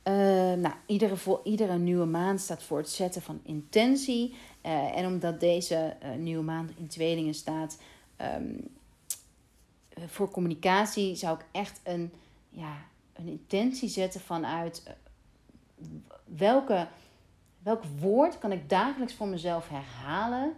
[0.08, 0.14] Uh,
[0.54, 4.36] nou, iedere, iedere nieuwe maand staat voor het zetten van intentie.
[4.66, 7.78] Uh, en omdat deze nieuwe maand in tweelingen staat
[8.22, 8.68] um,
[10.08, 12.14] voor communicatie, zou ik echt een,
[12.50, 14.96] ja, een intentie zetten vanuit
[16.24, 16.88] welke,
[17.60, 20.54] welk woord kan ik dagelijks voor mezelf herhalen.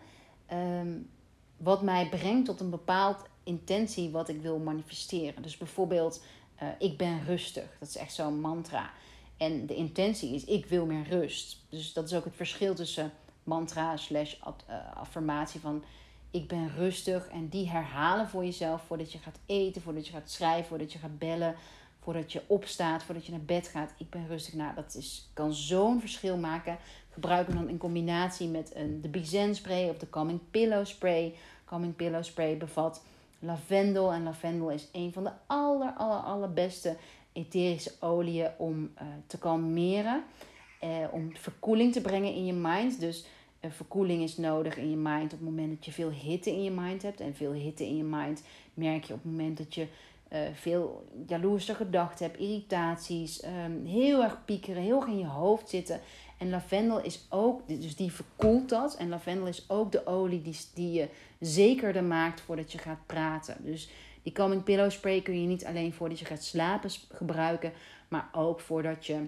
[0.54, 1.10] Um,
[1.58, 5.42] wat mij brengt tot een bepaald intentie wat ik wil manifesteren.
[5.42, 6.24] Dus bijvoorbeeld,
[6.80, 7.76] ik ben rustig.
[7.80, 8.92] Dat is echt zo'n mantra.
[9.38, 11.58] En de intentie is, ik wil meer rust.
[11.70, 13.12] Dus dat is ook het verschil tussen
[13.44, 15.84] mantra slash eh, affirmatie van
[16.38, 17.28] ik ben rustig.
[17.28, 21.00] En die herhalen voor jezelf voordat je gaat eten, voordat je gaat schrijven, voordat je
[21.00, 21.56] gaat bellen,
[22.00, 23.94] voordat je opstaat, voordat je naar bed gaat.
[23.98, 24.54] Ik ben rustig.
[24.54, 26.78] Nou, dat is, kan zo'n verschil maken.
[27.10, 31.36] Gebruik hem dan in combinatie met een, de Bizen spray of de Calming Pillow spray.
[31.66, 33.04] Calming Pillow spray bevat
[33.40, 34.14] lavendel.
[34.14, 36.98] En lavendel is een van de aller, aller, allerbeste
[37.32, 40.24] etherische oliën om uh, te kalmeren.
[40.84, 43.00] Uh, om verkoeling te brengen in je mind.
[43.00, 43.26] Dus
[43.72, 46.72] verkoeling is nodig in je mind op het moment dat je veel hitte in je
[46.72, 47.20] mind hebt.
[47.20, 49.88] En veel hitte in je mind merk je op het moment dat je
[50.54, 56.00] veel jaloerse gedachten hebt, irritaties, um, heel erg piekeren, heel erg in je hoofd zitten.
[56.38, 58.98] En lavendel is ook, dus die verkoelt dat.
[58.98, 63.58] En lavendel is ook de olie die, die je zekerder maakt voordat je gaat praten.
[63.60, 63.90] Dus
[64.24, 67.72] die calming pillow spray kun je niet alleen voordat je gaat slapen gebruiken,
[68.08, 69.28] maar ook voordat je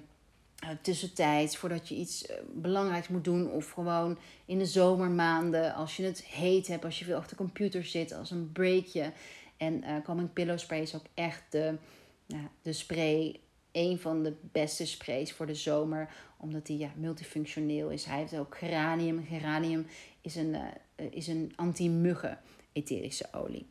[0.81, 6.03] tussentijds, voordat je iets uh, belangrijks moet doen of gewoon in de zomermaanden, als je
[6.03, 9.11] het heet hebt, als je veel achter de computer zit, als een breakje.
[9.57, 11.75] En uh, calming pillow spray is ook echt de,
[12.61, 13.39] de spray,
[13.71, 18.05] een van de beste sprays voor de zomer, omdat die ja, multifunctioneel is.
[18.05, 19.25] Hij heeft ook geranium.
[19.29, 19.85] Geranium
[20.21, 20.55] is een,
[21.11, 22.39] is een anti-muggen
[22.73, 23.65] etherische olie.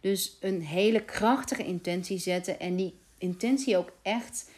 [0.00, 4.50] Dus een hele krachtige intentie zetten en die intentie ook echt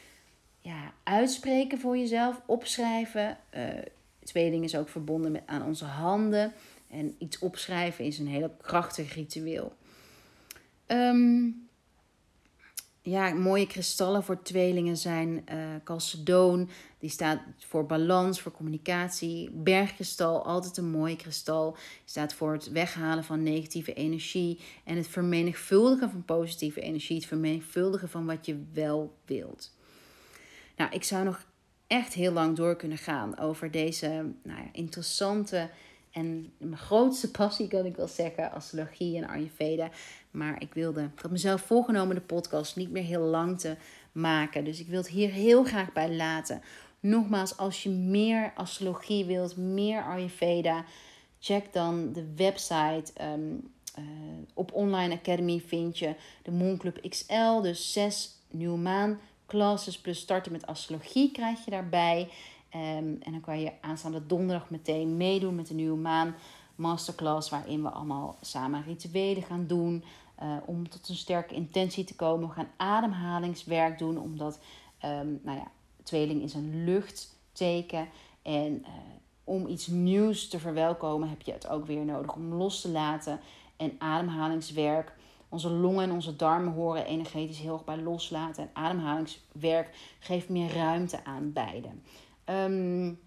[0.65, 3.39] ja, uitspreken voor jezelf, opschrijven.
[3.55, 6.53] Uh, is ook verbonden met, aan onze handen.
[6.91, 9.77] En iets opschrijven is een heel krachtig ritueel.
[10.87, 11.69] Um,
[13.03, 15.45] ja, mooie kristallen voor tweelingen zijn
[15.85, 16.69] uh.
[16.99, 19.51] Die staat voor balans, voor communicatie.
[19.51, 21.73] Bergkristal, altijd een mooi kristal.
[21.73, 24.61] Die staat voor het weghalen van negatieve energie.
[24.85, 27.17] En het vermenigvuldigen van positieve energie.
[27.17, 29.74] Het vermenigvuldigen van wat je wel wilt.
[30.77, 31.47] Nou, ik zou nog
[31.87, 34.07] echt heel lang door kunnen gaan over deze
[34.43, 35.71] nou ja, interessante
[36.11, 39.91] en mijn grootste passie kan ik wel zeggen, astrologie en Ayurveda.
[40.31, 43.77] Maar ik wilde, ik had mezelf voorgenomen de podcast niet meer heel lang te
[44.13, 44.65] maken.
[44.65, 46.63] Dus ik wil het hier heel graag bij laten.
[47.01, 50.85] Nogmaals, als je meer astrologie wilt, meer Ayurveda,
[51.39, 53.13] check dan de website.
[53.23, 54.05] Um, uh,
[54.55, 60.53] op Online Academy vind je de Moonclub XL, dus zes nieuwe maan classes plus starten
[60.53, 62.29] met astrologie krijg je daarbij.
[62.75, 66.35] Um, en dan kan je aanstaande donderdag meteen meedoen met de nieuwe maan
[66.75, 70.05] masterclass, waarin we allemaal samen rituelen gaan doen.
[70.43, 72.49] Uh, om tot een sterke intentie te komen.
[72.49, 74.59] We gaan ademhalingswerk doen, omdat
[75.05, 75.71] um, nou ja,
[76.03, 78.09] tweeling is een luchtteken.
[78.43, 78.89] En uh,
[79.45, 83.41] om iets nieuws te verwelkomen heb je het ook weer nodig om los te laten.
[83.77, 85.13] En ademhalingswerk.
[85.55, 88.63] Onze longen en onze darmen horen energetisch heel erg bij loslaten.
[88.63, 91.89] En ademhalingswerk geeft meer ruimte aan beide.
[92.45, 93.19] Um,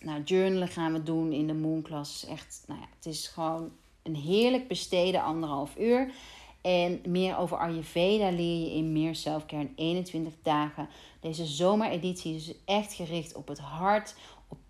[0.00, 2.26] nou, journalen gaan we doen in de Moonclass.
[2.26, 3.70] Echt, nou ja, het is gewoon
[4.02, 6.12] een heerlijk besteden anderhalf uur.
[6.60, 10.88] En meer over Ayurveda leer je in meer selfcare in 21 dagen.
[11.20, 14.14] Deze zomereditie is echt gericht op het hart,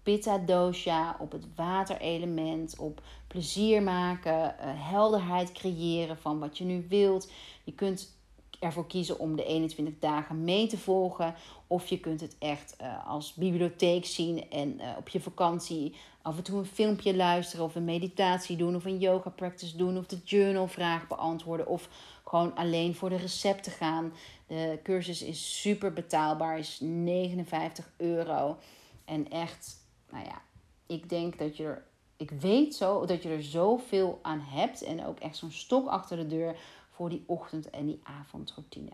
[0.06, 6.86] pitta dosha, op het waterelement, op plezier maken, eh, helderheid creëren van wat je nu
[6.88, 7.30] wilt.
[7.64, 8.14] Je kunt
[8.60, 11.34] ervoor kiezen om de 21 dagen mee te volgen.
[11.66, 16.36] Of je kunt het echt uh, als bibliotheek zien en uh, op je vakantie af
[16.36, 20.06] en toe een filmpje luisteren of een meditatie doen of een yoga practice doen of
[20.06, 21.88] de journalvraag beantwoorden of
[22.24, 24.12] gewoon alleen voor de recepten gaan.
[24.46, 28.56] De cursus is super betaalbaar, is 59 euro.
[29.04, 30.42] En echt, nou ja,
[30.86, 31.84] ik denk dat je er,
[32.16, 36.16] ik weet zo dat je er zoveel aan hebt en ook echt zo'n stok achter
[36.16, 36.56] de deur
[36.90, 38.90] voor die ochtend- en die avondroutine.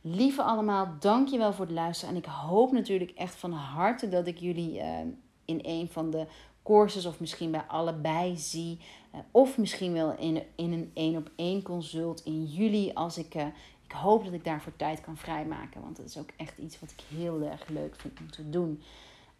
[0.00, 2.14] Lieve allemaal, dankjewel voor het luisteren.
[2.14, 4.98] En ik hoop natuurlijk echt van harte dat ik jullie uh,
[5.44, 6.26] in een van de
[6.62, 8.78] courses of misschien bij allebei zie.
[9.14, 13.34] Uh, of misschien wel in, in een één op één consult in juli als ik...
[13.34, 13.46] Uh,
[13.86, 15.80] ik hoop dat ik daarvoor tijd kan vrijmaken.
[15.80, 18.82] Want dat is ook echt iets wat ik heel erg leuk vind om te doen.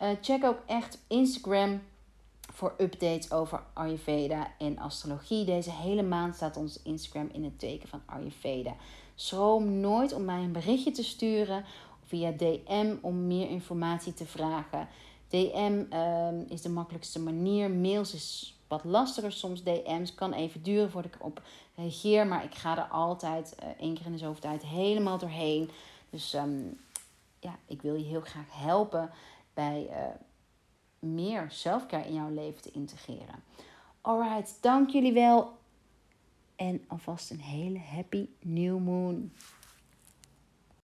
[0.03, 1.83] Uh, check ook echt Instagram
[2.53, 5.45] voor updates over Ayurveda en astrologie.
[5.45, 8.75] Deze hele maand staat ons Instagram in het teken van Ayurveda.
[9.15, 11.65] Schroom nooit om mij een berichtje te sturen
[12.07, 14.89] via DM om meer informatie te vragen.
[15.29, 17.71] DM ehm, is de makkelijkste manier.
[17.71, 19.63] Mails is wat lastiger soms.
[19.63, 21.43] DM's kan even duren voordat ik erop
[21.75, 22.27] reageer.
[22.27, 25.71] Maar ik ga er altijd uh, één keer in de zoveel tijd helemaal doorheen.
[26.11, 26.63] Dus ehm,
[27.41, 29.11] ja, ik wil je heel graag helpen
[29.55, 29.97] bij uh,
[30.99, 33.43] meer zelfcare in jouw leven te integreren.
[34.01, 35.59] Alright, dank jullie wel.
[36.57, 39.33] En alvast een hele happy new moon.